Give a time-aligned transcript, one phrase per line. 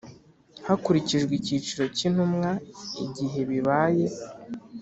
[0.67, 2.51] hakurikijwe icyiciro cy Intumwa
[3.05, 4.05] igihe bibaye